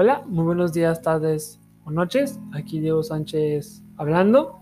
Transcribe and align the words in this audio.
Hola, 0.00 0.22
muy 0.28 0.44
buenos 0.44 0.72
días, 0.72 1.02
tardes 1.02 1.58
o 1.84 1.90
noches. 1.90 2.38
Aquí 2.52 2.78
Diego 2.78 3.02
Sánchez 3.02 3.82
hablando. 3.96 4.60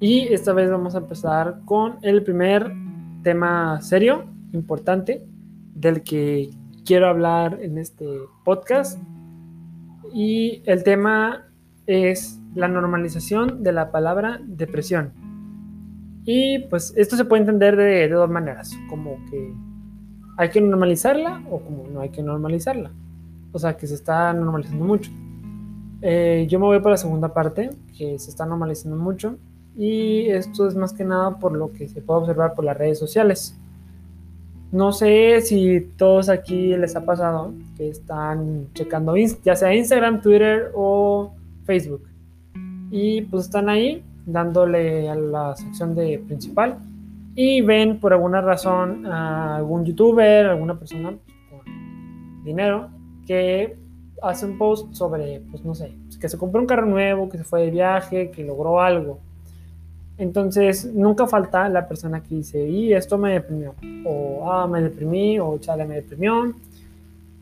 Y 0.00 0.22
esta 0.34 0.52
vez 0.52 0.68
vamos 0.68 0.96
a 0.96 0.98
empezar 0.98 1.60
con 1.64 1.98
el 2.02 2.24
primer 2.24 2.72
tema 3.22 3.80
serio, 3.82 4.24
importante, 4.52 5.24
del 5.76 6.02
que 6.02 6.50
quiero 6.84 7.06
hablar 7.06 7.60
en 7.62 7.78
este 7.78 8.04
podcast. 8.44 9.00
Y 10.12 10.60
el 10.66 10.82
tema 10.82 11.46
es 11.86 12.40
la 12.56 12.66
normalización 12.66 13.62
de 13.62 13.72
la 13.72 13.92
palabra 13.92 14.40
depresión. 14.42 15.12
Y 16.24 16.58
pues 16.68 16.92
esto 16.96 17.14
se 17.16 17.24
puede 17.24 17.42
entender 17.42 17.76
de, 17.76 17.84
de 17.84 18.08
dos 18.08 18.28
maneras, 18.28 18.76
como 18.90 19.24
que 19.30 19.54
hay 20.36 20.50
que 20.50 20.60
normalizarla 20.60 21.44
o 21.48 21.60
como 21.60 21.86
no 21.86 22.00
hay 22.00 22.08
que 22.08 22.24
normalizarla 22.24 22.90
o 23.54 23.58
sea, 23.58 23.76
que 23.76 23.86
se 23.86 23.94
está 23.94 24.32
normalizando 24.32 24.84
mucho. 24.84 25.10
Eh, 26.02 26.46
yo 26.50 26.58
me 26.58 26.66
voy 26.66 26.80
por 26.80 26.90
la 26.90 26.96
segunda 26.96 27.32
parte, 27.32 27.70
que 27.96 28.18
se 28.18 28.28
está 28.28 28.44
normalizando 28.44 28.96
mucho, 28.96 29.36
y 29.76 30.26
esto 30.26 30.66
es 30.66 30.74
más 30.74 30.92
que 30.92 31.04
nada 31.04 31.38
por 31.38 31.52
lo 31.56 31.72
que 31.72 31.88
se 31.88 32.02
puede 32.02 32.20
observar 32.20 32.54
por 32.54 32.64
las 32.64 32.76
redes 32.76 32.98
sociales. 32.98 33.56
No 34.72 34.90
sé 34.90 35.40
si 35.40 35.80
todos 35.96 36.28
aquí 36.28 36.76
les 36.76 36.96
ha 36.96 37.04
pasado 37.04 37.52
que 37.76 37.88
están 37.88 38.66
checando 38.74 39.14
ya 39.16 39.54
sea 39.54 39.72
Instagram, 39.72 40.20
Twitter 40.20 40.72
o 40.74 41.32
Facebook. 41.64 42.02
Y 42.90 43.22
pues 43.22 43.44
están 43.44 43.68
ahí 43.68 44.02
dándole 44.26 45.08
a 45.08 45.14
la 45.14 45.54
sección 45.54 45.94
de 45.94 46.18
principal 46.26 46.78
y 47.36 47.60
ven 47.60 48.00
por 48.00 48.12
alguna 48.12 48.40
razón 48.40 49.06
a 49.06 49.56
algún 49.56 49.84
youtuber, 49.84 50.46
alguna 50.46 50.76
persona 50.76 51.10
con 51.50 52.44
dinero 52.44 52.90
que 53.26 53.76
hace 54.22 54.46
un 54.46 54.58
post 54.58 54.92
sobre, 54.94 55.40
pues 55.50 55.64
no 55.64 55.74
sé, 55.74 55.92
que 56.20 56.28
se 56.28 56.38
compró 56.38 56.60
un 56.60 56.66
carro 56.66 56.86
nuevo, 56.86 57.28
que 57.28 57.38
se 57.38 57.44
fue 57.44 57.62
de 57.62 57.70
viaje, 57.70 58.30
que 58.30 58.44
logró 58.44 58.80
algo. 58.80 59.18
Entonces, 60.16 60.84
nunca 60.94 61.26
falta 61.26 61.68
la 61.68 61.88
persona 61.88 62.22
que 62.22 62.36
dice, 62.36 62.66
y 62.68 62.92
esto 62.92 63.18
me 63.18 63.32
deprimió, 63.32 63.74
o 64.04 64.50
ah, 64.50 64.66
me 64.68 64.80
deprimí, 64.80 65.38
o 65.40 65.58
chale, 65.58 65.84
me 65.84 65.96
deprimió. 65.96 66.54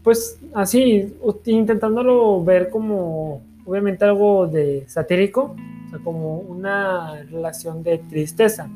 Pues 0.02 0.40
así, 0.54 1.14
intentándolo 1.44 2.42
ver 2.42 2.70
como, 2.70 3.42
obviamente, 3.66 4.04
algo 4.04 4.46
de 4.46 4.84
satírico, 4.88 5.54
o 5.86 5.90
sea, 5.90 5.98
como 5.98 6.38
una 6.38 7.22
relación 7.30 7.82
de 7.82 7.98
tristeza. 7.98 8.68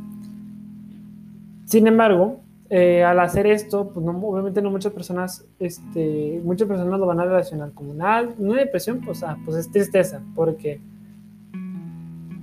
Sin 1.64 1.86
embargo, 1.86 2.40
eh, 2.68 3.04
al 3.04 3.20
hacer 3.20 3.46
esto, 3.46 3.90
pues 3.92 4.04
no, 4.04 4.12
obviamente 4.18 4.60
no 4.60 4.70
muchas 4.70 4.92
personas, 4.92 5.44
este, 5.58 6.40
muchas 6.44 6.66
personas 6.66 6.98
lo 6.98 7.06
van 7.06 7.20
a 7.20 7.24
relacionar 7.24 7.70
como 7.72 7.92
una, 7.92 8.28
una 8.38 8.60
depresión, 8.60 9.00
pues, 9.00 9.22
ah, 9.22 9.36
pues 9.44 9.56
es 9.58 9.70
tristeza, 9.70 10.20
porque 10.34 10.80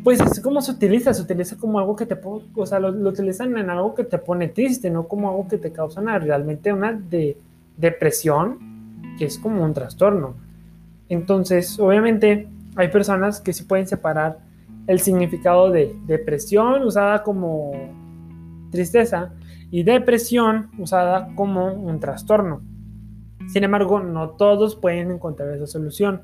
pues 0.03 0.19
es 0.19 0.41
como 0.41 0.61
se 0.61 0.71
utiliza, 0.71 1.13
se 1.13 1.21
utiliza 1.21 1.57
como 1.57 1.79
algo 1.79 1.95
que 1.95 2.05
te 2.05 2.19
o 2.23 2.65
sea, 2.65 2.79
lo, 2.79 2.89
utilizan 3.09 3.57
en 3.57 3.69
algo 3.69 3.95
que 3.95 4.03
te 4.03 4.17
pone 4.17 4.49
triste, 4.49 4.89
no 4.89 5.07
como 5.07 5.29
algo 5.29 5.47
que 5.47 5.57
te 5.57 5.71
causa 5.71 6.01
una, 6.01 6.19
realmente 6.19 6.73
una 6.73 6.91
de, 6.91 7.37
depresión, 7.77 8.59
que 9.17 9.25
es 9.25 9.37
como 9.37 9.63
un 9.63 9.73
trastorno. 9.73 10.35
Entonces, 11.07 11.79
obviamente, 11.79 12.49
hay 12.75 12.87
personas 12.89 13.39
que 13.39 13.53
sí 13.53 13.63
pueden 13.63 13.87
separar 13.87 14.39
el 14.87 14.99
significado 14.99 15.71
de 15.71 15.95
depresión 16.05 16.83
usada 16.83 17.23
como 17.23 17.71
tristeza 18.73 19.31
y 19.71 19.83
depresión 19.83 20.69
usada 20.77 21.33
como 21.35 21.73
un 21.73 21.99
trastorno. 21.99 22.61
Sin 23.47 23.63
embargo, 23.63 23.99
no 24.01 24.31
todos 24.31 24.75
pueden 24.75 25.11
encontrar 25.11 25.53
esa 25.53 25.67
solución. 25.67 26.21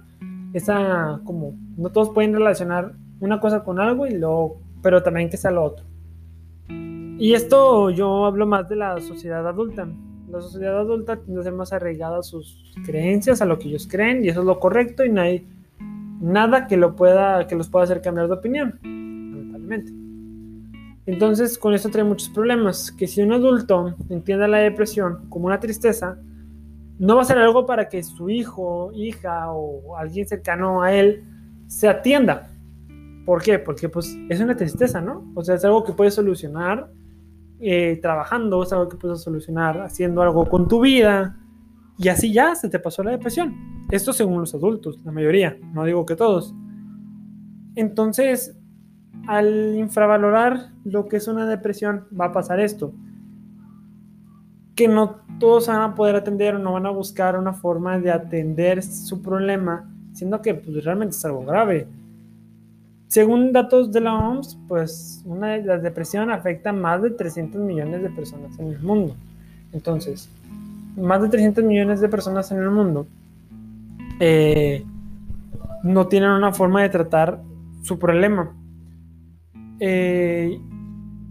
Esa 0.54 1.22
como 1.24 1.56
no 1.78 1.92
todos 1.92 2.10
pueden 2.10 2.34
relacionar 2.34 2.94
una 3.20 3.40
cosa 3.40 3.64
con 3.64 3.80
algo 3.80 4.08
y 4.08 4.18
luego, 4.18 4.62
pero 4.82 5.04
también 5.04 5.30
que 5.30 5.38
sea 5.38 5.52
lo 5.52 5.64
otro. 5.64 5.86
Y 7.20 7.34
esto 7.34 7.90
yo 7.90 8.26
hablo 8.26 8.48
más 8.48 8.68
de 8.70 8.78
la 8.78 9.00
sociedad 9.00 9.48
adulta. 9.48 9.88
La 10.32 10.42
sociedad 10.42 10.80
adulta 10.80 11.18
tiende 11.18 11.42
a 11.42 11.44
ser 11.44 11.54
más 11.54 11.74
arraigada 11.74 12.20
a 12.20 12.24
sus 12.24 12.74
creencias, 12.86 13.42
a 13.42 13.46
lo 13.46 13.60
que 13.60 13.68
ellos 13.68 13.88
creen, 13.90 14.24
y 14.24 14.30
eso 14.30 14.40
es 14.40 14.46
lo 14.46 14.60
correcto, 14.60 15.04
y 15.04 15.10
no 15.10 15.22
hay 15.22 15.48
nada 16.22 16.68
que, 16.68 16.78
lo 16.78 16.96
pueda, 16.96 17.48
que 17.48 17.56
los 17.56 17.68
pueda 17.68 17.86
hacer 17.86 18.02
cambiar 18.02 18.28
de 18.28 18.34
opinión, 18.34 18.80
lamentablemente. 18.84 20.09
Entonces, 21.12 21.58
con 21.58 21.74
esto 21.74 21.90
trae 21.90 22.04
muchos 22.04 22.30
problemas, 22.30 22.92
que 22.92 23.08
si 23.08 23.20
un 23.24 23.34
adulto 23.34 23.96
entiende 24.10 24.48
la 24.48 24.60
depresión 24.60 25.28
como 25.28 25.48
una 25.48 25.60
tristeza, 25.60 26.20
no 27.00 27.16
va 27.16 27.24
a 27.24 27.26
ser 27.26 27.40
algo 27.40 27.66
para 27.66 27.90
que 27.90 28.04
su 28.04 28.30
hijo, 28.30 28.92
hija 28.94 29.52
o 29.52 29.98
alguien 29.98 30.28
cercano 30.28 30.84
a 30.84 30.94
él 30.94 31.24
se 31.66 31.88
atienda. 31.88 32.52
¿Por 33.26 33.42
qué? 33.42 33.58
Porque 33.58 33.90
pues 33.90 34.16
es 34.30 34.40
una 34.40 34.56
tristeza, 34.56 35.02
¿no? 35.02 35.32
O 35.34 35.44
sea, 35.44 35.56
es 35.56 35.66
algo 35.66 35.84
que 35.84 35.94
puedes 35.94 36.14
solucionar 36.14 36.92
eh, 37.60 37.98
trabajando, 38.04 38.62
es 38.62 38.72
algo 38.72 38.88
que 38.88 38.98
puedes 38.98 39.20
solucionar 39.20 39.82
haciendo 39.82 40.22
algo 40.22 40.48
con 40.48 40.68
tu 40.68 40.80
vida 40.80 41.40
y 41.98 42.10
así 42.10 42.32
ya 42.32 42.54
se 42.54 42.70
te 42.70 42.78
pasó 42.78 43.02
la 43.02 43.10
depresión. 43.10 43.88
Esto 43.90 44.14
según 44.14 44.42
los 44.42 44.54
adultos, 44.54 45.00
la 45.04 45.12
mayoría, 45.12 45.58
no 45.74 45.86
digo 45.86 46.06
que 46.06 46.16
todos. 46.16 46.54
Entonces, 47.74 48.59
al 49.28 49.76
infravalorar 49.76 50.70
lo 50.86 51.08
que 51.08 51.18
es 51.18 51.28
una 51.28 51.46
depresión, 51.46 52.06
va 52.20 52.26
a 52.26 52.32
pasar 52.32 52.60
esto. 52.60 52.94
Que 54.76 54.88
no 54.88 55.18
todos 55.40 55.68
van 55.68 55.82
a 55.82 55.96
poder 55.96 56.16
atender 56.16 56.56
o 56.56 56.60
no 56.60 56.74
van 56.74 56.86
a 56.86 56.92
buscar 56.92 57.38
una 57.38 57.54
forma 57.54 58.00
de 58.00 58.12
atender 58.12 58.84
su 58.84 59.22
problema, 59.22 59.90
siendo 60.14 60.42
que 60.42 60.54
pues, 60.54 60.84
realmente 60.84 61.16
es 61.16 61.26
algo 61.26 61.46
grave. 61.46 61.88
Según 63.08 63.52
datos 63.52 63.92
de 63.92 64.02
la 64.02 64.16
OMS, 64.16 64.58
pues 64.68 65.24
una 65.26 65.58
la 65.58 65.80
depresión 65.80 66.30
afecta 66.30 66.70
a 66.70 66.74
más 66.74 67.02
de 67.02 67.10
300 67.10 67.60
millones 67.60 68.04
de 68.04 68.10
personas 68.10 68.60
en 68.60 68.68
el 68.68 68.80
mundo. 68.80 69.16
Entonces, 69.72 70.30
más 70.96 71.22
de 71.22 71.30
300 71.30 71.64
millones 71.64 72.02
de 72.02 72.10
personas 72.10 72.52
en 72.52 72.60
el 72.60 72.70
mundo 72.70 73.08
eh, 74.20 74.84
no 75.84 76.08
tienen 76.08 76.32
una 76.32 76.52
forma 76.52 76.82
de 76.82 76.90
tratar 76.90 77.42
su 77.82 77.98
problema. 77.98 78.54
Eh, 79.80 80.60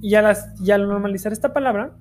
y, 0.00 0.14
a 0.14 0.22
las, 0.22 0.54
y 0.60 0.70
al 0.70 0.88
normalizar 0.88 1.32
esta 1.32 1.52
palabra, 1.52 1.96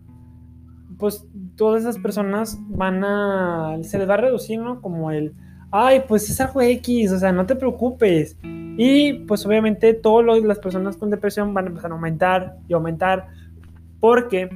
pues 0.97 1.25
todas 1.56 1.81
esas 1.81 1.97
personas 1.97 2.59
van 2.68 3.03
a, 3.03 3.78
se 3.81 3.97
les 3.97 4.09
va 4.09 4.16
a 4.16 4.18
reducir, 4.18 4.59
¿no? 4.59 4.81
Como 4.81 5.12
el, 5.12 5.34
ay, 5.72 6.03
pues 6.08 6.30
es 6.30 6.40
algo 6.41 6.62
X, 6.62 7.12
o 7.12 7.19
sea, 7.19 7.31
no 7.31 7.46
te 7.46 7.56
preocupes. 7.56 8.38
Y 8.44 9.13
pues 9.25 9.46
obviamente 9.46 9.94
todas 9.94 10.44
las 10.44 10.59
personas 10.59 10.97
con 10.97 11.09
depresión 11.09 11.53
van 11.53 11.66
a 11.66 11.68
empezar 11.69 11.91
a 11.91 11.96
aumentar 11.96 12.58
y 12.68 12.74
aumentar 12.74 13.28
porque 14.00 14.50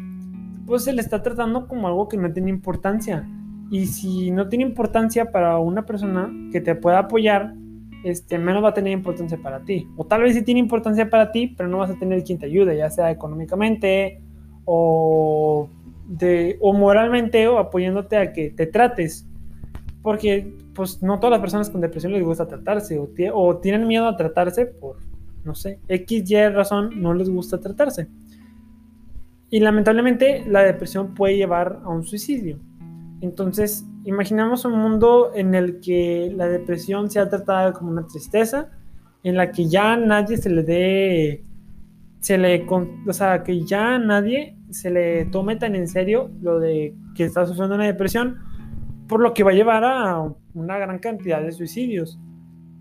pues 0.66 0.84
se 0.84 0.94
le 0.94 1.02
está 1.02 1.24
tratando 1.24 1.68
como 1.68 1.88
algo 1.88 2.08
que 2.08 2.18
no 2.18 2.32
tiene 2.32 2.50
importancia. 2.50 3.28
Y 3.72 3.88
si 3.88 4.32
no 4.32 4.48
tiene 4.48 4.66
importancia 4.66 5.32
para 5.32 5.58
una 5.58 5.86
persona 5.86 6.32
que 6.52 6.62
te 6.62 6.76
pueda 6.76 7.00
apoyar, 7.00 7.56
este, 8.04 8.38
menos 8.38 8.64
va 8.64 8.70
a 8.70 8.74
tener 8.74 8.94
importancia 8.94 9.38
para 9.38 9.60
ti. 9.62 9.88
O 9.98 10.06
tal 10.06 10.22
vez 10.22 10.36
sí 10.36 10.44
tiene 10.44 10.60
importancia 10.60 11.10
para 11.10 11.32
ti, 11.32 11.54
pero 11.56 11.70
no 11.70 11.78
vas 11.78 11.92
a 11.92 12.00
tener 12.00 12.24
quien 12.24 12.40
te 12.40 12.48
ayude, 12.48 12.78
ya 12.78 12.90
sea 12.90 13.12
económicamente 13.12 14.22
o, 14.66 15.70
de, 16.08 16.58
o 16.62 16.74
moralmente 16.74 17.48
o 17.48 17.60
apoyándote 17.60 18.18
a 18.18 18.34
que 18.34 18.50
te 18.50 18.68
trates. 18.68 19.28
Porque 20.02 20.56
pues 20.74 21.04
no 21.04 21.20
todas 21.20 21.32
las 21.32 21.42
personas 21.42 21.70
con 21.70 21.82
depresión 21.82 22.14
les 22.14 22.24
gusta 22.24 22.48
tratarse 22.48 22.98
o, 22.98 23.10
o 23.34 23.58
tienen 23.58 23.88
miedo 23.88 24.08
a 24.08 24.18
tratarse 24.18 24.66
por, 24.66 24.98
no 25.44 25.54
sé, 25.54 25.80
X, 25.88 26.30
Y 26.30 26.48
razón 26.50 27.02
no 27.02 27.14
les 27.14 27.30
gusta 27.30 27.60
tratarse. 27.60 28.08
Y 29.50 29.60
lamentablemente 29.60 30.44
la 30.48 30.64
depresión 30.64 31.14
puede 31.14 31.36
llevar 31.36 31.82
a 31.84 31.90
un 31.90 32.04
suicidio. 32.04 32.58
Entonces, 33.20 33.86
imaginamos 34.06 34.66
un 34.66 34.78
mundo 34.80 35.32
en 35.36 35.56
el 35.56 35.80
que 35.80 36.32
la 36.36 36.48
depresión 36.48 37.10
sea 37.10 37.30
tratada 37.30 37.74
como 37.74 37.92
una 37.92 38.08
tristeza, 38.08 38.70
en 39.24 39.36
la 39.38 39.52
que 39.52 39.68
ya 39.68 39.98
nadie 39.98 40.38
se 40.38 40.50
le 40.50 40.64
dé, 40.64 41.44
se 42.20 42.38
le, 42.38 42.66
o 42.68 43.14
sea, 43.14 43.44
que 43.44 43.64
ya 43.66 43.98
nadie 43.98 44.58
se 44.70 44.90
le 44.90 45.26
tome 45.26 45.56
tan 45.56 45.76
en 45.76 45.88
serio 45.88 46.32
lo 46.42 46.60
de 46.60 46.96
que 47.16 47.26
está 47.26 47.46
sufriendo 47.46 47.76
una 47.76 47.86
depresión, 47.86 48.40
por 49.08 49.20
lo 49.20 49.34
que 49.34 49.44
va 49.44 49.52
a 49.52 49.56
llevar 49.56 49.84
a 49.84 50.34
una 50.54 50.78
gran 50.78 51.00
cantidad 51.00 51.42
de 51.42 51.52
suicidios. 51.52 52.20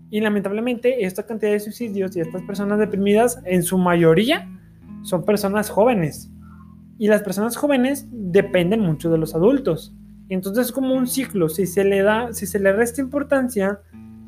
Y 0.09 0.19
lamentablemente 0.21 1.05
esta 1.05 1.25
cantidad 1.25 1.51
de 1.51 1.59
suicidios 1.59 2.15
y 2.15 2.21
estas 2.21 2.41
personas 2.43 2.79
deprimidas, 2.79 3.41
en 3.45 3.63
su 3.63 3.77
mayoría, 3.77 4.49
son 5.03 5.25
personas 5.25 5.69
jóvenes. 5.69 6.31
Y 6.97 7.07
las 7.07 7.23
personas 7.23 7.57
jóvenes 7.57 8.07
dependen 8.11 8.81
mucho 8.81 9.09
de 9.09 9.17
los 9.17 9.33
adultos. 9.33 9.95
Entonces 10.33 10.67
es 10.67 10.71
como 10.71 10.95
un 10.95 11.07
ciclo, 11.07 11.49
si 11.49 11.67
se 11.67 11.83
le 11.83 12.03
da, 12.03 12.31
si 12.31 12.47
se 12.47 12.57
le 12.57 12.71
resta 12.71 13.01
importancia, 13.01 13.81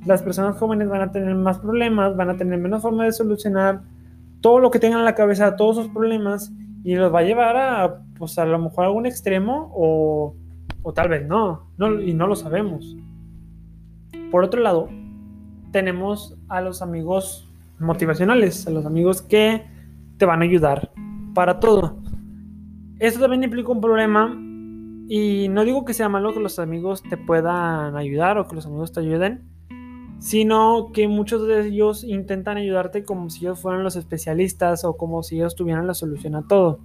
las 0.05 0.21
personas 0.21 0.57
jóvenes 0.57 0.89
van 0.89 1.01
a 1.01 1.11
tener 1.13 1.33
más 1.33 1.59
problemas, 1.59 2.17
van 2.17 2.29
a 2.29 2.35
tener 2.35 2.59
menos 2.59 2.81
forma 2.81 3.05
de 3.05 3.13
solucionar 3.13 3.83
todo 4.41 4.59
lo 4.59 4.69
que 4.69 4.79
tengan 4.79 4.99
en 4.99 5.05
la 5.05 5.15
cabeza, 5.15 5.55
todos 5.55 5.77
sus 5.77 5.87
problemas, 5.87 6.51
y 6.83 6.95
los 6.95 7.13
va 7.13 7.19
a 7.19 7.23
llevar 7.23 7.55
a, 7.55 8.01
pues 8.17 8.37
a 8.37 8.43
lo 8.45 8.59
mejor 8.59 8.83
a 8.83 8.87
algún 8.87 9.05
extremo 9.05 9.71
o, 9.73 10.35
o 10.81 10.91
tal 10.91 11.07
vez 11.07 11.25
no, 11.25 11.69
no, 11.77 12.01
y 12.01 12.13
no 12.13 12.27
lo 12.27 12.35
sabemos. 12.35 12.97
Por 14.29 14.43
otro 14.43 14.59
lado, 14.59 14.89
tenemos 15.71 16.37
a 16.49 16.59
los 16.59 16.81
amigos 16.81 17.49
motivacionales, 17.79 18.67
a 18.67 18.71
los 18.71 18.85
amigos 18.85 19.21
que 19.21 19.65
te 20.17 20.25
van 20.25 20.41
a 20.41 20.43
ayudar 20.43 20.91
para 21.33 21.61
todo. 21.61 21.95
Esto 22.99 23.21
también 23.21 23.43
implica 23.43 23.71
un 23.71 23.79
problema 23.79 24.37
y 25.07 25.47
no 25.49 25.63
digo 25.65 25.85
que 25.85 25.93
sea 25.93 26.09
malo 26.09 26.33
que 26.33 26.39
los 26.39 26.59
amigos 26.59 27.03
te 27.03 27.17
puedan 27.17 27.95
ayudar 27.95 28.37
o 28.37 28.47
que 28.47 28.55
los 28.55 28.65
amigos 28.65 28.91
te 28.91 29.01
ayuden, 29.01 29.49
sino 30.19 30.91
que 30.93 31.07
muchos 31.07 31.45
de 31.45 31.67
ellos 31.67 32.03
intentan 32.03 32.57
ayudarte 32.57 33.03
como 33.03 33.29
si 33.29 33.45
ellos 33.45 33.59
fueran 33.59 33.83
los 33.83 33.95
especialistas 33.95 34.85
o 34.85 34.95
como 34.95 35.21
si 35.21 35.35
ellos 35.35 35.55
tuvieran 35.55 35.87
la 35.87 35.93
solución 35.93 36.35
a 36.35 36.47
todo. 36.47 36.79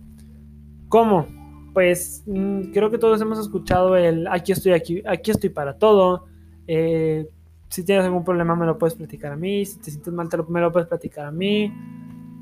¿Cómo? 0.89 1.27
Pues 1.73 2.25
mm, 2.27 2.73
creo 2.73 2.91
que 2.91 2.99
todos 2.99 3.21
hemos 3.21 3.39
escuchado 3.39 3.97
el 3.97 4.27
aquí 4.27 4.53
estoy 4.53 4.73
aquí, 4.73 5.03
aquí 5.07 5.31
estoy 5.31 5.51
para 5.51 5.79
todo. 5.79 6.25
Eh, 6.67 7.29
si 7.69 7.85
tienes 7.85 8.05
algún 8.05 8.25
problema 8.25 8.57
me 8.57 8.67
lo 8.67 8.79
puedes 8.79 8.95
platicar 8.95 9.33
a 9.33 9.37
mí, 9.37 9.65
si 9.65 9.79
te 9.79 9.91
sientes 9.91 10.13
mal 10.13 10.29
te 10.29 10.39
lo, 10.39 10.47
me 10.47 10.61
lo 10.61 10.73
puedes 10.73 10.89
platicar 10.89 11.27
a 11.27 11.31
mí 11.31 11.73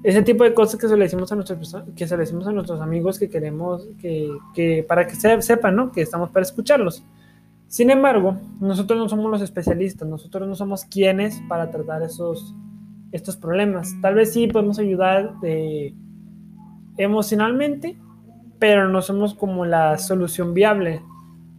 ese 0.03 0.23
tipo 0.23 0.45
de 0.45 0.55
cosas 0.55 0.79
que 0.81 0.89
se 0.89 0.97
le 0.97 1.05
decimos 1.05 1.31
a 1.33 1.35
nuestros, 1.35 1.77
que 1.97 2.07
se 2.07 2.17
le 2.17 2.21
decimos 2.21 2.47
a 2.47 2.53
nuestros 2.53 2.81
amigos 2.81 3.19
que 3.19 3.29
queremos 3.29 3.89
que, 4.01 4.31
que 4.55 4.85
para 4.87 5.07
que 5.07 5.17
se, 5.17 5.41
sepan 5.43 5.77
¿no? 5.77 5.93
que 5.93 6.03
estamos 6.03 6.31
para 6.31 6.45
escucharlos. 6.45 7.03
Sin 7.69 7.91
embargo, 7.91 8.37
nosotros 8.61 8.99
no 8.99 9.09
somos 9.09 9.31
los 9.31 9.43
especialistas, 9.43 10.07
nosotros 10.09 10.47
no 10.49 10.55
somos 10.55 10.85
quienes 10.85 11.41
para 11.49 11.71
tratar 11.71 12.03
esos, 12.03 12.55
estos 13.11 13.37
problemas. 13.37 13.93
Tal 14.01 14.15
vez 14.15 14.33
sí 14.33 14.47
podemos 14.47 14.79
ayudar 14.79 15.41
de, 15.41 15.93
emocionalmente, 16.97 17.99
pero 18.59 18.89
no 18.89 19.03
somos 19.03 19.35
como 19.35 19.67
la 19.67 19.99
solución 19.99 20.55
viable. 20.55 21.03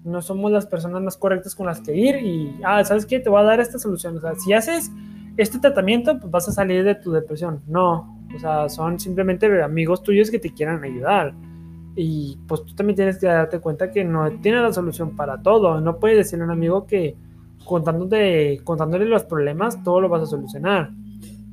No 0.06 0.22
somos 0.22 0.52
las 0.52 0.66
personas 0.66 1.02
más 1.02 1.18
correctas 1.18 1.54
con 1.54 1.66
las 1.66 1.82
que 1.82 1.94
ir 1.94 2.16
y, 2.16 2.56
ah, 2.64 2.82
¿sabes 2.86 3.06
qué? 3.06 3.20
Te 3.20 3.30
voy 3.30 3.42
a 3.42 3.44
dar 3.44 3.60
esta 3.60 3.78
solución. 3.78 4.16
O 4.16 4.22
sea, 4.22 4.36
si 4.36 4.54
haces 4.54 4.90
este 5.36 5.60
tratamiento, 5.60 6.18
pues 6.18 6.32
vas 6.32 6.48
a 6.48 6.54
salir 6.54 6.86
de 6.86 6.96
tu 6.96 7.12
depresión. 7.12 7.62
No, 7.68 8.17
o 8.36 8.40
sea, 8.40 8.70
son 8.70 9.00
simplemente 9.00 9.62
amigos 9.62 10.04
tuyos 10.04 10.30
que 10.30 10.40
te 10.40 10.54
quieran 10.54 10.84
ayudar. 10.84 11.34
Y 11.96 12.38
pues 12.48 12.64
tú 12.64 12.76
también 12.76 12.96
tienes 12.96 13.18
que 13.18 13.26
darte 13.26 13.60
cuenta 13.60 13.92
que 13.92 14.04
no 14.04 14.30
tiene 14.40 14.62
la 14.62 14.72
solución 14.72 15.16
para 15.16 15.42
todo. 15.42 15.82
No 15.82 16.00
puedes 16.00 16.18
decirle 16.18 16.44
a 16.44 16.46
un 16.46 16.52
amigo 16.52 16.86
que 16.86 17.16
contándote, 17.66 18.62
contándole 18.64 19.06
los 19.06 19.24
problemas, 19.24 19.84
todo 19.84 20.02
lo 20.02 20.10
vas 20.10 20.24
a 20.24 20.26
solucionar. 20.28 20.92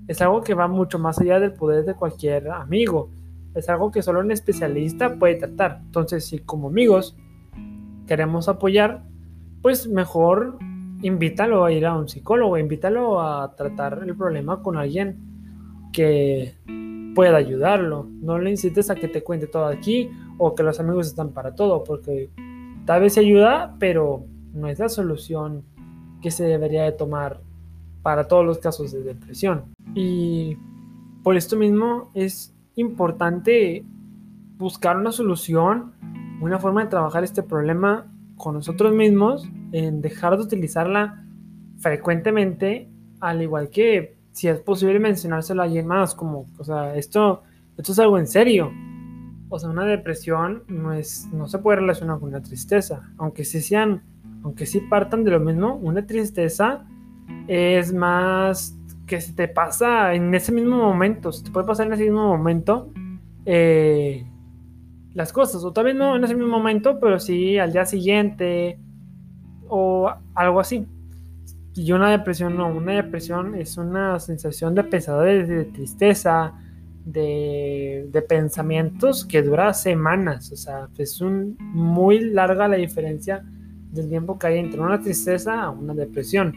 Es 0.07 0.21
algo 0.21 0.43
que 0.43 0.55
va 0.55 0.69
mucho 0.69 0.99
más 0.99 1.19
allá 1.19 1.41
del 1.41 1.55
poder 1.55 1.85
de 1.85 1.95
cualquier 1.95 2.51
amigo. 2.51 3.11
Es 3.55 3.69
algo 3.69 3.91
que 3.91 4.03
solo 4.03 4.21
un 4.21 4.31
especialista 4.31 5.19
puede 5.19 5.37
tratar. 5.37 5.81
Entonces, 5.87 6.27
si 6.27 6.41
como 6.41 6.69
amigos 6.69 7.17
queremos 8.07 8.49
apoyar, 8.49 9.03
pues 9.63 9.89
mejor 9.89 10.59
invítalo 11.01 11.65
a 11.65 11.73
ir 11.73 11.87
a 11.87 11.97
un 11.97 12.09
psicólogo, 12.09 12.59
invítalo 12.59 13.21
a 13.21 13.55
tratar 13.57 14.03
el 14.07 14.15
problema 14.15 14.63
con 14.63 14.77
alguien 14.77 15.34
que 15.95 16.55
pueda 17.15 17.39
ayudarlo. 17.39 18.07
No 18.21 18.39
le 18.39 18.51
incites 18.51 18.91
a 18.91 18.97
que 18.97 19.09
te 19.09 19.23
cuente 19.23 19.47
todo 19.47 19.67
aquí 19.67 20.11
o 20.37 20.55
que 20.55 20.63
los 20.63 20.79
amigos 20.81 21.07
están 21.07 21.31
para 21.31 21.55
todo, 21.55 21.85
porque 21.85 22.29
tal 22.85 23.01
vez 23.01 23.17
ayuda, 23.17 23.77
pero 23.79 24.27
no 24.53 24.69
es 24.69 24.79
la 24.79 24.91
solución 24.91 25.63
que 26.21 26.31
se 26.31 26.45
debería 26.45 26.83
de 26.83 26.93
tomar 26.93 27.41
para 28.03 28.29
todos 28.29 28.45
los 28.45 28.59
casos 28.59 28.93
de 28.93 29.03
depresión. 29.03 29.65
Y 29.95 30.59
por 31.23 31.37
esto 31.37 31.57
mismo 31.57 32.11
es 32.15 32.55
importante 32.75 33.85
buscar 34.59 34.97
una 34.97 35.13
solución, 35.13 35.93
una 36.41 36.59
forma 36.59 36.83
de 36.83 36.91
trabajar 36.91 37.25
este 37.25 37.43
problema 37.43 38.13
con 38.37 38.55
nosotros 38.55 38.93
mismos, 38.93 39.49
en 39.73 40.03
dejar 40.03 40.37
de 40.37 40.43
utilizarla 40.43 41.25
frecuentemente, 41.79 42.91
al 43.21 43.43
igual 43.43 43.71
que 43.71 44.14
si 44.35 44.49
es 44.49 44.59
posible 44.59 44.99
mencionárselo 44.99 45.63
a 45.63 45.65
alguien 45.65 45.87
más, 45.87 46.15
como, 46.15 46.47
o 46.59 46.65
sea, 46.65 46.97
esto, 46.97 47.45
esto 47.79 47.93
es 47.93 47.99
algo 48.01 48.19
en 48.19 48.27
serio. 48.27 48.73
O 49.49 49.59
sea, 49.61 49.71
una 49.71 49.85
depresión 49.85 50.65
no, 50.67 50.93
es, 50.93 51.29
no 51.33 51.47
se 51.47 51.59
puede 51.59 51.77
relacionar 51.79 52.19
con 52.19 52.31
una 52.31 52.43
tristeza, 52.43 53.09
aunque 53.17 53.45
sí 53.45 53.61
sean, 53.61 54.03
aunque 54.43 54.67
sí 54.67 54.81
partan 54.81 55.23
de 55.23 55.31
lo 55.31 55.39
mismo, 55.39 55.77
una 55.77 56.05
tristeza 56.05 56.85
es 57.47 57.95
más 57.95 58.77
que 59.07 59.21
se 59.21 59.35
te 59.35 59.47
pasa 59.47 60.15
en 60.15 60.35
ese 60.35 60.51
mismo 60.51 60.79
momento, 60.79 61.31
se 61.31 61.45
te 61.45 61.53
puede 61.53 61.67
pasar 61.69 61.87
en 61.87 61.93
ese 61.93 62.03
mismo 62.03 62.27
momento 62.27 62.91
eh, 63.47 64.27
las 65.13 65.33
cosas, 65.33 65.63
o 65.63 65.71
vez 65.71 65.95
no 65.95 66.17
en 66.17 66.25
ese 66.25 66.35
mismo 66.35 66.51
momento, 66.51 66.99
pero 66.99 67.21
sí 67.21 67.57
al 67.57 67.73
día 67.73 67.87
siguiente 67.87 68.81
o 69.69 70.13
algo 70.35 70.59
así. 70.59 70.89
Y 71.77 71.91
una 71.91 72.11
depresión 72.11 72.57
no, 72.57 72.69
una 72.69 72.93
depresión 72.93 73.57
es 73.57 73.77
una 73.77 74.21
sensación 74.21 74.75
de 74.77 74.85
pesadez, 74.85 75.49
de 75.49 75.65
tristeza, 75.65 76.55
de, 77.05 78.25
pensamientos 78.29 79.25
que 79.25 79.43
dura 79.43 79.75
semanas. 79.75 80.53
O 80.53 80.57
sea, 80.57 80.89
es 80.97 81.21
un, 81.21 81.57
muy 81.59 82.21
larga 82.21 82.69
la 82.69 82.77
diferencia 82.77 83.45
del 83.91 84.09
tiempo 84.09 84.39
que 84.39 84.47
hay 84.47 84.59
entre 84.59 84.81
una 84.81 85.01
tristeza 85.01 85.63
a 85.63 85.71
una 85.71 85.95
depresión. 85.95 86.55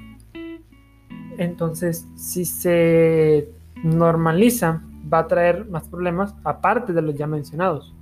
Entonces, 1.40 2.08
si 2.16 2.46
se 2.46 3.50
normaliza, 3.84 4.84
va 5.12 5.20
a 5.20 5.28
traer 5.28 5.66
más 5.66 5.88
problemas 5.88 6.36
aparte 6.44 6.94
de 6.94 7.02
los 7.02 7.16
ya 7.16 7.25
mencionados. 7.25 7.96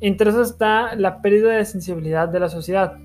Entre 0.00 0.30
eso 0.30 0.42
está 0.42 0.96
la 0.96 1.22
pérdida 1.22 1.52
de 1.52 1.64
sensibilidad 1.64 2.28
de 2.28 2.40
la 2.40 2.48
sociedad. 2.48 2.98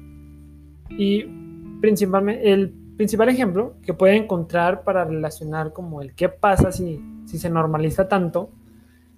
Y 0.89 1.40
principalmente, 1.81 2.53
el 2.53 2.73
principal 2.95 3.29
ejemplo 3.29 3.73
que 3.81 3.93
puede 3.93 4.15
encontrar 4.15 4.83
para 4.83 5.03
relacionar 5.03 5.73
como 5.73 6.01
el 6.01 6.13
qué 6.13 6.29
pasa 6.29 6.71
si, 6.71 7.01
se 7.25 7.49
normaliza 7.49 8.07
tanto, 8.07 8.51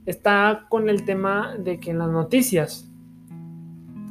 está 0.06 0.66
con 0.70 0.90
el 0.90 1.04
tema 1.06 1.56
de 1.58 1.80
que 1.80 1.92
en 1.92 2.00
las 2.00 2.10
noticias, 2.10 2.90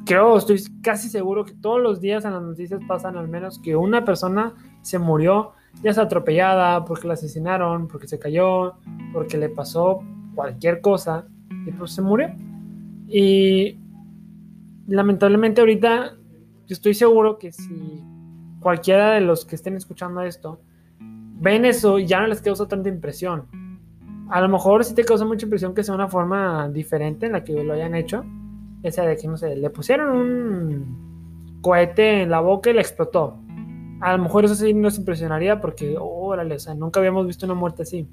creo, 0.04 0.36
estoy 0.36 0.62
casi 0.82 1.08
seguro 1.08 1.44
que 1.44 1.54
todos 1.54 1.80
los 1.80 2.00
días 2.00 2.24
en 2.24 2.32
las 2.32 2.42
noticias 2.42 2.80
pasan 2.86 3.16
al 3.16 3.28
menos 3.28 3.58
que 3.58 3.74
una 3.74 4.04
persona 4.04 4.54
se 4.82 4.98
murió, 4.98 5.52
ya 5.82 5.94
sea 5.94 6.04
atropellada, 6.04 6.84
porque 6.84 7.08
la 7.08 7.14
asesinaron, 7.14 7.88
porque 7.88 8.08
se 8.08 8.18
cayó, 8.18 8.74
porque 9.12 9.38
le 9.38 9.48
pasó 9.48 10.00
cualquier 10.34 10.80
cosa, 10.80 11.26
y 11.66 11.72
pues 11.72 11.92
se 11.92 12.02
murió. 12.02 12.28
Y 13.08 13.78
lamentablemente 14.86 15.60
ahorita 15.60 16.16
estoy 16.68 16.94
seguro 16.94 17.38
que 17.38 17.52
si 17.52 18.02
cualquiera 18.62 19.10
de 19.12 19.20
los 19.20 19.44
que 19.44 19.56
estén 19.56 19.76
escuchando 19.76 20.22
esto, 20.22 20.60
ven 20.98 21.64
eso 21.64 21.98
y 21.98 22.06
ya 22.06 22.20
no 22.20 22.28
les 22.28 22.40
causa 22.40 22.66
tanta 22.66 22.88
impresión. 22.88 23.46
A 24.30 24.40
lo 24.40 24.48
mejor 24.48 24.84
sí 24.84 24.94
te 24.94 25.04
causa 25.04 25.24
mucha 25.26 25.44
impresión 25.44 25.74
que 25.74 25.84
sea 25.84 25.94
una 25.94 26.08
forma 26.08 26.68
diferente 26.68 27.26
en 27.26 27.32
la 27.32 27.44
que 27.44 27.62
lo 27.62 27.74
hayan 27.74 27.94
hecho. 27.94 28.24
Esa 28.82 29.04
de 29.04 29.16
que, 29.16 29.28
no 29.28 29.36
sé, 29.36 29.56
le 29.56 29.68
pusieron 29.68 30.16
un 30.16 31.58
cohete 31.60 32.22
en 32.22 32.30
la 32.30 32.40
boca 32.40 32.70
y 32.70 32.72
le 32.72 32.80
explotó. 32.80 33.38
A 34.00 34.16
lo 34.16 34.22
mejor 34.22 34.44
eso 34.44 34.54
sí 34.54 34.72
nos 34.72 34.98
impresionaría 34.98 35.60
porque, 35.60 35.96
órale, 35.98 36.56
o 36.56 36.58
sea, 36.58 36.74
nunca 36.74 36.98
habíamos 36.98 37.26
visto 37.26 37.46
una 37.46 37.54
muerte 37.54 37.82
así. 37.82 38.08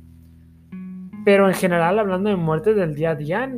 Pero 1.26 1.48
en 1.48 1.54
general, 1.54 1.98
hablando 2.00 2.30
de 2.30 2.36
muertes 2.36 2.76
del 2.76 2.96
día 2.96 3.12
a 3.12 3.16
día, 3.16 3.52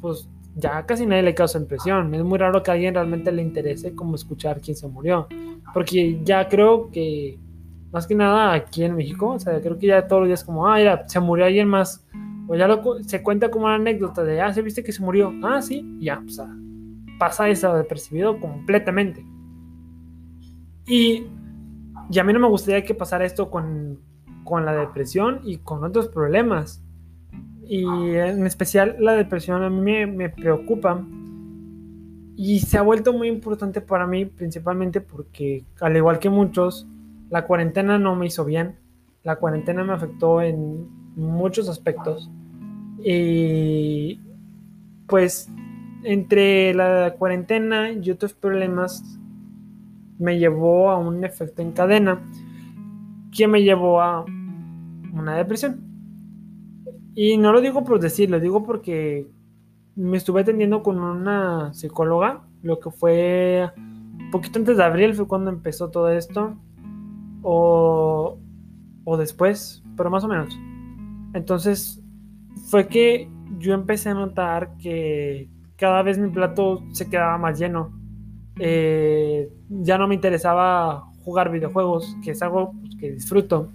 pues 0.00 0.28
ya 0.54 0.84
casi 0.84 1.06
nadie 1.06 1.22
le 1.22 1.34
causa 1.34 1.58
impresión. 1.58 2.14
Es 2.14 2.24
muy 2.24 2.38
raro 2.38 2.62
que 2.62 2.70
a 2.70 2.74
alguien 2.74 2.94
realmente 2.94 3.32
le 3.32 3.42
interese 3.42 3.94
como 3.94 4.16
escuchar 4.16 4.60
quién 4.60 4.76
se 4.76 4.88
murió. 4.88 5.28
Porque 5.72 6.20
ya 6.24 6.48
creo 6.48 6.90
que, 6.90 7.38
más 7.92 8.06
que 8.06 8.14
nada 8.14 8.52
aquí 8.52 8.84
en 8.84 8.94
México, 8.94 9.30
o 9.30 9.38
sea, 9.38 9.60
creo 9.60 9.78
que 9.78 9.86
ya 9.86 10.06
todos 10.06 10.22
los 10.22 10.28
días 10.28 10.44
como, 10.44 10.68
ah, 10.68 10.76
mira, 10.76 11.08
se 11.08 11.20
murió 11.20 11.46
alguien 11.46 11.68
más. 11.68 12.06
O 12.48 12.54
ya 12.54 12.66
lo, 12.68 13.02
se 13.02 13.22
cuenta 13.22 13.50
como 13.50 13.66
una 13.66 13.76
anécdota 13.76 14.24
de, 14.24 14.40
ah, 14.40 14.52
¿se 14.52 14.62
viste 14.62 14.82
que 14.82 14.92
se 14.92 15.02
murió? 15.02 15.32
Ah, 15.42 15.62
sí, 15.62 15.98
ya, 16.00 16.22
o 16.24 16.28
sea, 16.28 16.46
pasa 17.18 17.48
eso 17.48 17.74
de 17.74 17.84
percibido 17.84 18.38
completamente. 18.40 19.24
Y, 20.86 21.26
y 22.10 22.18
a 22.18 22.24
mí 22.24 22.32
no 22.32 22.40
me 22.40 22.48
gustaría 22.48 22.84
que 22.84 22.94
pasara 22.94 23.24
esto 23.24 23.50
con, 23.50 24.00
con 24.44 24.64
la 24.64 24.74
depresión 24.74 25.40
y 25.44 25.58
con 25.58 25.84
otros 25.84 26.08
problemas 26.08 26.82
y 27.64 27.84
en 27.84 28.44
especial 28.44 28.96
la 28.98 29.14
depresión 29.14 29.62
a 29.62 29.70
mí 29.70 29.80
me, 29.80 30.06
me, 30.06 30.28
preocupa 30.28 31.02
y 32.44 32.58
se 32.58 32.76
ha 32.76 32.82
vuelto 32.82 33.12
muy 33.12 33.28
importante 33.28 33.80
para 33.80 34.04
mí 34.04 34.24
principalmente 34.24 35.00
porque 35.00 35.64
al 35.80 35.96
igual 35.96 36.18
que 36.18 36.28
muchos 36.28 36.88
la 37.30 37.46
cuarentena 37.46 38.00
no 38.00 38.16
me 38.16 38.26
hizo 38.26 38.44
bien 38.44 38.74
la 39.22 39.36
cuarentena 39.36 39.84
me 39.84 39.92
afectó 39.92 40.42
en 40.42 40.88
muchos 41.14 41.68
aspectos 41.68 42.28
y 43.04 44.18
pues 45.06 45.48
entre 46.02 46.74
la 46.74 47.14
cuarentena 47.16 47.92
y 47.92 48.10
otros 48.10 48.32
problemas 48.34 49.04
me 50.18 50.36
llevó 50.40 50.90
a 50.90 50.98
un 50.98 51.24
efecto 51.24 51.62
en 51.62 51.70
cadena 51.70 52.20
que 53.30 53.46
me 53.46 53.62
llevó 53.62 54.00
a 54.00 54.24
una 55.12 55.36
depresión. 55.36 55.80
Y 57.14 57.36
no 57.36 57.52
lo 57.52 57.60
digo 57.60 57.84
por 57.84 58.00
decir, 58.00 58.30
lo 58.30 58.40
digo 58.40 58.64
porque 58.64 59.26
me 59.96 60.16
estuve 60.16 60.40
atendiendo 60.42 60.82
con 60.82 60.98
una 60.98 61.72
psicóloga, 61.74 62.42
lo 62.62 62.78
que 62.78 62.90
fue 62.90 63.70
poquito 64.32 64.58
antes 64.58 64.76
de 64.76 64.84
abril 64.84 65.14
fue 65.14 65.28
cuando 65.28 65.50
empezó 65.50 65.90
todo 65.90 66.10
esto. 66.10 66.56
o, 67.42 68.38
o 69.04 69.16
después, 69.16 69.82
pero 69.96 70.10
más 70.10 70.24
o 70.24 70.28
menos. 70.28 70.56
Entonces 71.34 72.02
fue 72.70 72.88
que 72.88 73.28
yo 73.58 73.74
empecé 73.74 74.10
a 74.10 74.14
notar 74.14 74.76
que 74.78 75.50
cada 75.76 76.02
vez 76.02 76.18
mi 76.18 76.30
plato 76.30 76.82
se 76.92 77.08
quedaba 77.08 77.38
más 77.38 77.58
lleno. 77.58 77.92
Eh, 78.58 79.50
ya 79.68 79.98
no 79.98 80.06
me 80.08 80.14
interesaba 80.14 81.04
jugar 81.24 81.50
videojuegos, 81.50 82.16
que 82.22 82.32
es 82.32 82.42
algo 82.42 82.72
pues, 82.80 82.96
que 82.96 83.12
disfruto. 83.12 83.72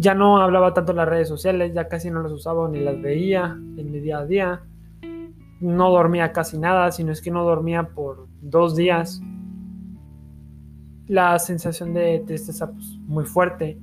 Ya 0.00 0.14
no 0.14 0.38
hablaba 0.38 0.74
tanto 0.74 0.92
en 0.92 0.98
las 0.98 1.08
redes 1.08 1.26
sociales, 1.26 1.74
ya 1.74 1.88
casi 1.88 2.08
no 2.08 2.22
las 2.22 2.30
usaba 2.30 2.68
ni 2.68 2.78
las 2.78 3.02
veía 3.02 3.56
en 3.76 3.90
mi 3.90 3.98
día 3.98 4.18
a 4.18 4.26
día. 4.26 4.62
No 5.60 5.90
dormía 5.90 6.30
casi 6.30 6.56
nada, 6.56 6.92
sino 6.92 7.10
es 7.10 7.20
que 7.20 7.32
no 7.32 7.42
dormía 7.42 7.82
por 7.82 8.28
dos 8.40 8.76
días. 8.76 9.20
La 11.08 11.36
sensación 11.40 11.94
de 11.94 12.22
tristeza 12.24 12.70
pues, 12.70 12.86
muy 13.08 13.24
fuerte. 13.24 13.76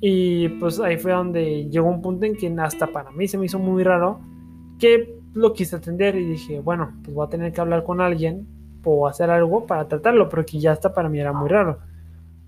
Y 0.00 0.48
pues 0.58 0.80
ahí 0.80 0.96
fue 0.96 1.12
donde 1.12 1.68
llegó 1.68 1.90
un 1.90 2.00
punto 2.00 2.24
en 2.24 2.34
que 2.34 2.48
hasta 2.58 2.86
para 2.86 3.10
mí 3.10 3.28
se 3.28 3.36
me 3.36 3.44
hizo 3.44 3.58
muy 3.58 3.84
raro 3.84 4.22
que 4.78 5.20
lo 5.34 5.52
quise 5.52 5.76
atender 5.76 6.16
y 6.16 6.24
dije, 6.24 6.60
bueno, 6.60 6.94
pues 7.04 7.14
voy 7.14 7.26
a 7.26 7.28
tener 7.28 7.52
que 7.52 7.60
hablar 7.60 7.84
con 7.84 8.00
alguien 8.00 8.46
o 8.84 9.06
hacer 9.06 9.28
algo 9.28 9.66
para 9.66 9.86
tratarlo, 9.86 10.30
porque 10.30 10.58
ya 10.58 10.72
hasta 10.72 10.94
para 10.94 11.10
mí 11.10 11.20
era 11.20 11.34
muy 11.34 11.50
raro. 11.50 11.78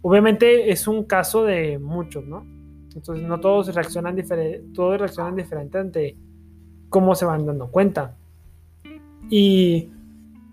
Obviamente 0.00 0.70
es 0.70 0.88
un 0.88 1.04
caso 1.04 1.44
de 1.44 1.78
muchos, 1.78 2.24
¿no? 2.24 2.63
Entonces 2.94 3.26
no 3.26 3.40
todos 3.40 3.74
reaccionan 3.74 4.14
diferente, 4.14 4.64
todos 4.72 4.98
reaccionan 4.98 5.36
diferente 5.36 5.78
ante 5.78 6.16
cómo 6.88 7.14
se 7.14 7.24
van 7.24 7.44
dando 7.44 7.68
cuenta. 7.68 8.16
Y 9.28 9.90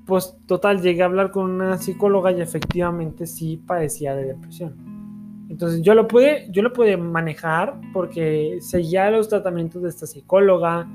pues 0.05 0.35
total, 0.47 0.81
llegué 0.81 1.03
a 1.03 1.05
hablar 1.05 1.31
con 1.31 1.51
una 1.51 1.77
psicóloga 1.77 2.31
y 2.31 2.41
efectivamente 2.41 3.27
sí 3.27 3.61
padecía 3.65 4.15
de 4.15 4.25
depresión. 4.25 4.91
Entonces 5.49 5.81
yo 5.81 5.93
lo 5.93 6.07
pude, 6.07 6.47
yo 6.49 6.61
lo 6.61 6.73
pude 6.73 6.97
manejar 6.97 7.79
porque 7.93 8.57
seguía 8.61 9.11
los 9.11 9.27
tratamientos 9.27 9.83
de 9.83 9.89
esta 9.89 10.07
psicóloga, 10.07 10.87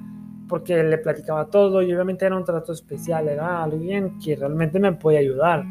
porque 0.49 0.83
le 0.83 0.99
platicaba 0.99 1.47
todo 1.47 1.83
y 1.83 1.93
obviamente 1.93 2.25
era 2.25 2.37
un 2.37 2.45
trato 2.45 2.73
especial, 2.73 3.29
era 3.29 3.63
alguien 3.63 4.19
que 4.19 4.35
realmente 4.35 4.79
me 4.79 4.93
podía 4.93 5.21
ayudar. 5.21 5.65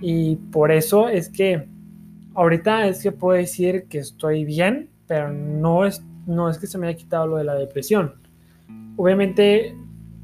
Y 0.00 0.36
por 0.36 0.70
eso 0.70 1.08
es 1.08 1.28
que 1.28 1.68
ahorita 2.34 2.88
es 2.88 3.02
que 3.02 3.12
puedo 3.12 3.38
decir 3.38 3.86
que 3.88 3.98
estoy 3.98 4.44
bien, 4.44 4.90
pero 5.08 5.32
no 5.32 5.84
es, 5.84 6.04
no 6.26 6.48
es 6.48 6.58
que 6.58 6.68
se 6.68 6.78
me 6.78 6.86
haya 6.86 6.96
quitado 6.96 7.26
lo 7.26 7.36
de 7.36 7.44
la 7.44 7.54
depresión. 7.54 8.14
Obviamente 8.96 9.76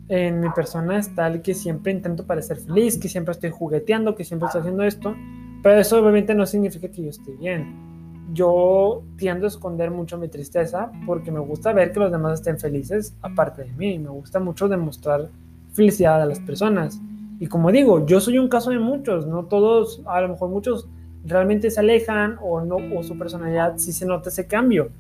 en 0.08 0.40
mi 0.40 0.50
persona 0.50 0.98
está 0.98 1.26
el 1.26 1.42
que 1.42 1.54
siempre 1.54 1.90
intento 1.90 2.24
parecer 2.26 2.58
feliz, 2.58 2.98
que 2.98 3.08
siempre 3.08 3.32
estoy 3.32 3.50
jugueteando, 3.50 4.14
que 4.14 4.24
siempre 4.24 4.46
estoy 4.46 4.60
haciendo 4.60 4.84
esto, 4.84 5.16
pero 5.62 5.80
eso 5.80 5.98
obviamente 5.98 6.34
no 6.34 6.46
significa 6.46 6.88
que 6.88 7.02
yo 7.02 7.10
esté 7.10 7.32
bien 7.32 7.94
yo 8.32 9.02
tiendo 9.16 9.46
a 9.46 9.48
esconder 9.48 9.90
mucho 9.90 10.18
mi 10.18 10.28
tristeza 10.28 10.90
porque 11.06 11.30
me 11.30 11.40
gusta 11.40 11.72
ver 11.72 11.92
que 11.92 12.00
los 12.00 12.10
demás 12.10 12.40
estén 12.40 12.58
felices 12.58 13.14
aparte 13.22 13.64
de 13.64 13.72
mí. 13.72 13.98
Me 13.98 14.08
gusta 14.08 14.40
mucho 14.40 14.68
demostrar 14.68 15.28
felicidad 15.72 16.22
a 16.22 16.26
las 16.26 16.40
personas. 16.40 17.00
Y 17.38 17.46
como 17.46 17.70
digo, 17.70 18.06
yo 18.06 18.20
soy 18.20 18.38
un 18.38 18.48
caso 18.48 18.70
de 18.70 18.78
muchos, 18.78 19.26
no 19.26 19.44
todos, 19.44 20.02
a 20.06 20.20
lo 20.20 20.28
mejor 20.28 20.48
muchos 20.48 20.88
realmente 21.24 21.70
se 21.70 21.80
alejan 21.80 22.36
o 22.42 22.60
no 22.60 22.76
o 22.76 23.02
su 23.02 23.18
personalidad 23.18 23.74
sí 23.78 23.92
se 23.92 24.06
nota 24.06 24.28
ese 24.28 24.46
cambio. 24.46 24.90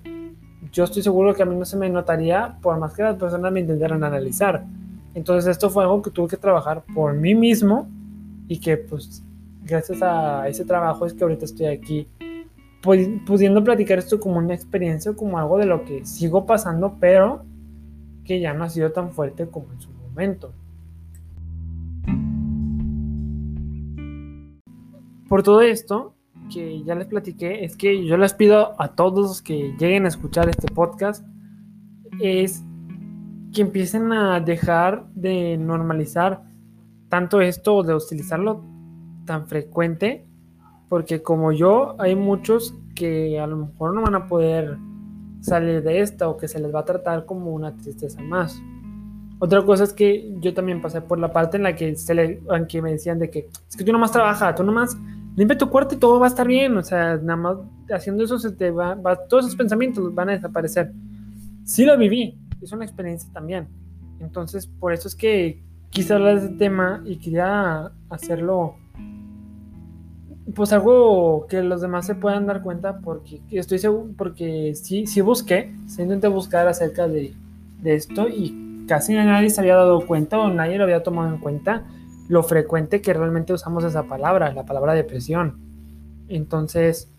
Yo 0.72 0.84
estoy 0.84 1.02
seguro 1.02 1.34
que 1.34 1.42
a 1.42 1.46
mí 1.46 1.54
no 1.54 1.64
se 1.64 1.76
me 1.76 1.88
notaría 1.90 2.58
por 2.60 2.78
más 2.78 2.94
que 2.94 3.02
las 3.02 3.16
personas 3.16 3.52
me 3.52 3.60
intentaran 3.60 4.02
analizar. 4.02 4.64
Entonces 5.14 5.50
esto 5.50 5.70
fue 5.70 5.84
algo 5.84 6.02
que 6.02 6.10
tuve 6.10 6.28
que 6.28 6.36
trabajar 6.36 6.82
por 6.94 7.14
mí 7.14 7.34
mismo 7.34 7.88
y 8.48 8.58
que 8.58 8.76
pues 8.76 9.22
gracias 9.64 10.02
a 10.02 10.48
ese 10.48 10.64
trabajo 10.64 11.06
es 11.06 11.12
que 11.12 11.22
ahorita 11.22 11.44
estoy 11.44 11.66
aquí 11.66 12.08
pudiendo 12.82 13.64
platicar 13.64 13.98
esto 13.98 14.20
como 14.20 14.38
una 14.38 14.54
experiencia, 14.54 15.14
como 15.14 15.38
algo 15.38 15.56
de 15.56 15.66
lo 15.66 15.84
que 15.84 16.04
sigo 16.04 16.44
pasando, 16.44 16.96
pero 17.00 17.44
que 18.24 18.40
ya 18.40 18.52
no 18.52 18.64
ha 18.64 18.68
sido 18.68 18.92
tan 18.92 19.12
fuerte 19.12 19.46
como 19.46 19.72
en 19.72 19.80
su 19.80 19.90
momento. 19.90 20.52
Por 25.28 25.42
todo 25.42 25.62
esto 25.62 26.13
que 26.52 26.82
ya 26.84 26.94
les 26.94 27.06
platiqué, 27.06 27.64
es 27.64 27.76
que 27.76 28.04
yo 28.04 28.16
les 28.16 28.34
pido 28.34 28.80
a 28.80 28.94
todos 28.94 29.28
los 29.28 29.42
que 29.42 29.74
lleguen 29.78 30.04
a 30.04 30.08
escuchar 30.08 30.48
este 30.48 30.68
podcast, 30.72 31.26
es 32.20 32.62
que 33.52 33.62
empiecen 33.62 34.12
a 34.12 34.40
dejar 34.40 35.06
de 35.14 35.56
normalizar 35.56 36.42
tanto 37.08 37.40
esto, 37.40 37.82
de 37.82 37.94
utilizarlo 37.94 38.64
tan 39.24 39.46
frecuente 39.46 40.26
porque 40.94 41.22
como 41.22 41.50
yo, 41.50 41.96
hay 41.98 42.14
muchos 42.14 42.72
que 42.94 43.40
a 43.40 43.48
lo 43.48 43.56
mejor 43.56 43.94
no 43.94 44.02
van 44.02 44.14
a 44.14 44.28
poder 44.28 44.76
salir 45.40 45.82
de 45.82 46.00
esta 46.00 46.28
o 46.28 46.36
que 46.36 46.46
se 46.46 46.60
les 46.60 46.72
va 46.72 46.80
a 46.80 46.84
tratar 46.84 47.26
como 47.26 47.52
una 47.52 47.76
tristeza 47.76 48.22
más. 48.22 48.62
Otra 49.40 49.64
cosa 49.64 49.82
es 49.82 49.92
que 49.92 50.32
yo 50.38 50.54
también 50.54 50.80
pasé 50.80 51.00
por 51.00 51.18
la 51.18 51.32
parte 51.32 51.56
en 51.56 51.64
la 51.64 51.74
que, 51.74 51.96
se 51.96 52.14
le, 52.14 52.40
en 52.48 52.66
que 52.66 52.80
me 52.80 52.92
decían 52.92 53.18
de 53.18 53.28
que 53.28 53.48
es 53.68 53.76
que 53.76 53.82
tú 53.82 53.92
nomás 53.92 54.12
trabaja, 54.12 54.54
tú 54.54 54.62
nomás 54.62 54.96
limpia 55.36 55.58
tu 55.58 55.68
cuarto 55.68 55.94
y 55.94 55.98
todo 55.98 56.18
va 56.18 56.26
a 56.26 56.28
estar 56.28 56.46
bien. 56.46 56.76
O 56.76 56.82
sea, 56.82 57.16
nada 57.16 57.36
más 57.36 57.56
haciendo 57.90 58.24
eso 58.24 58.38
se 58.38 58.52
te 58.52 58.70
va, 58.70 58.96
todos 59.28 59.44
esos 59.46 59.56
pensamientos 59.56 60.14
van 60.14 60.30
a 60.30 60.32
desaparecer. 60.32 60.92
Sí 61.64 61.84
lo 61.84 61.96
viví, 61.96 62.38
es 62.60 62.72
una 62.72 62.84
experiencia 62.84 63.30
también. 63.32 63.68
Entonces, 64.20 64.66
por 64.66 64.92
eso 64.92 65.08
es 65.08 65.14
que 65.14 65.62
quise 65.90 66.12
hablar 66.12 66.40
de 66.40 66.46
este 66.46 66.56
tema 66.56 67.02
y 67.04 67.16
quería 67.16 67.92
hacerlo 68.08 68.76
pues 70.54 70.72
algo 70.72 71.46
que 71.48 71.62
los 71.62 71.80
demás 71.80 72.06
se 72.06 72.14
puedan 72.14 72.46
dar 72.46 72.62
cuenta 72.62 72.98
porque 72.98 73.40
estoy 73.50 73.78
seguro, 73.78 74.12
porque 74.16 74.74
sí, 74.74 75.06
sí 75.06 75.20
busqué, 75.20 75.74
sí 75.86 76.02
intenté 76.02 76.28
buscar 76.28 76.68
acerca 76.68 77.08
de, 77.08 77.34
de, 77.80 77.94
esto 77.94 78.28
y 78.28 78.84
casi 78.86 79.14
nadie 79.14 79.50
se 79.50 79.60
había 79.60 79.74
dado 79.74 80.06
cuenta 80.06 80.38
o 80.38 80.50
nadie 80.50 80.76
lo 80.76 80.84
había 80.84 81.02
tomado 81.02 81.34
en 81.34 81.40
cuenta 81.40 81.84
lo 82.28 82.42
frecuente 82.42 83.00
que 83.00 83.12
realmente 83.12 83.52
usamos 83.52 83.84
esa 83.84 84.04
palabra, 84.04 84.52
la 84.52 84.64
palabra 84.64 84.94
depresión. 84.94 85.58
Entonces, 86.28 87.10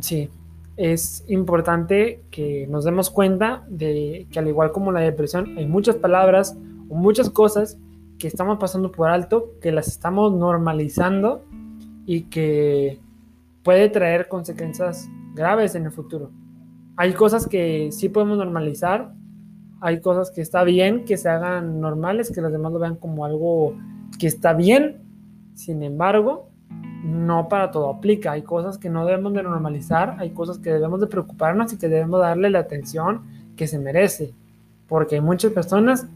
sí, 0.00 0.30
es 0.76 1.24
importante 1.28 2.22
que 2.30 2.66
nos 2.68 2.84
demos 2.84 3.10
cuenta 3.10 3.64
de 3.68 4.26
que 4.30 4.38
al 4.38 4.48
igual 4.48 4.72
como 4.72 4.92
la 4.92 5.00
depresión, 5.00 5.58
hay 5.58 5.66
muchas 5.66 5.96
palabras 5.96 6.56
o 6.88 6.94
muchas 6.94 7.28
cosas 7.28 7.78
que 8.18 8.28
estamos 8.28 8.58
pasando 8.58 8.90
por 8.92 9.08
alto, 9.08 9.52
que 9.60 9.72
las 9.72 9.88
estamos 9.88 10.32
normalizando 10.32 11.44
y 12.06 12.22
que 12.22 12.98
puede 13.62 13.88
traer 13.88 14.28
consecuencias 14.28 15.08
graves 15.34 15.74
en 15.74 15.86
el 15.86 15.92
futuro. 15.92 16.30
Hay 16.96 17.12
cosas 17.12 17.46
que 17.46 17.90
sí 17.92 18.08
podemos 18.08 18.38
normalizar, 18.38 19.12
hay 19.80 20.00
cosas 20.00 20.30
que 20.30 20.42
está 20.42 20.64
bien 20.64 21.04
que 21.04 21.16
se 21.16 21.28
hagan 21.28 21.80
normales, 21.80 22.30
que 22.30 22.40
los 22.40 22.52
demás 22.52 22.72
lo 22.72 22.78
vean 22.78 22.96
como 22.96 23.24
algo 23.24 23.74
que 24.18 24.26
está 24.26 24.52
bien, 24.52 25.02
sin 25.54 25.82
embargo, 25.82 26.50
no 27.04 27.48
para 27.48 27.70
todo 27.70 27.88
aplica. 27.90 28.32
Hay 28.32 28.42
cosas 28.42 28.78
que 28.78 28.90
no 28.90 29.06
debemos 29.06 29.32
de 29.34 29.42
normalizar, 29.42 30.16
hay 30.18 30.30
cosas 30.30 30.58
que 30.58 30.70
debemos 30.70 31.00
de 31.00 31.06
preocuparnos 31.06 31.72
y 31.72 31.78
que 31.78 31.88
debemos 31.88 32.20
darle 32.20 32.50
la 32.50 32.60
atención 32.60 33.22
que 33.56 33.66
se 33.66 33.78
merece, 33.78 34.34
porque 34.88 35.16
hay 35.16 35.20
muchas 35.20 35.52
personas 35.52 36.06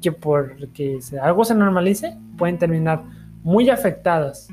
que 0.00 0.12
porque 0.12 0.98
algo 1.20 1.44
se 1.44 1.54
normalice 1.54 2.18
pueden 2.36 2.58
terminar 2.58 3.04
muy 3.42 3.70
afectadas 3.70 4.48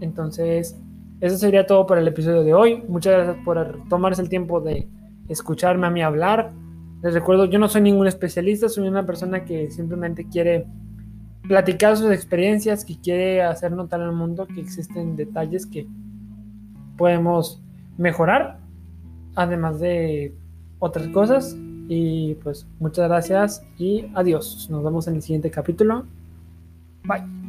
entonces, 0.00 0.78
eso 1.20 1.36
sería 1.36 1.66
todo 1.66 1.86
por 1.86 1.98
el 1.98 2.08
episodio 2.08 2.42
de 2.42 2.54
hoy. 2.54 2.82
Muchas 2.88 3.12
gracias 3.12 3.44
por 3.44 3.88
tomarse 3.88 4.22
el 4.22 4.28
tiempo 4.28 4.60
de 4.60 4.88
escucharme 5.28 5.86
a 5.86 5.90
mí 5.90 6.02
hablar. 6.02 6.52
Les 7.02 7.14
recuerdo, 7.14 7.44
yo 7.44 7.58
no 7.58 7.68
soy 7.68 7.82
ningún 7.82 8.06
especialista, 8.06 8.68
soy 8.68 8.88
una 8.88 9.06
persona 9.06 9.44
que 9.44 9.70
simplemente 9.70 10.26
quiere 10.28 10.66
platicar 11.50 11.96
sus 11.96 12.12
experiencias, 12.12 12.84
que 12.84 12.96
quiere 12.96 13.42
hacer 13.42 13.72
notar 13.72 14.00
al 14.00 14.12
mundo 14.12 14.46
que 14.46 14.60
existen 14.60 15.16
detalles 15.16 15.66
que 15.66 15.84
podemos 16.96 17.60
mejorar, 17.98 18.60
además 19.34 19.80
de 19.80 20.32
otras 20.78 21.08
cosas. 21.08 21.56
Y 21.88 22.36
pues 22.44 22.68
muchas 22.78 23.08
gracias 23.08 23.66
y 23.78 24.06
adiós. 24.14 24.68
Nos 24.70 24.84
vemos 24.84 25.08
en 25.08 25.16
el 25.16 25.22
siguiente 25.22 25.50
capítulo. 25.50 26.06
Bye. 27.02 27.39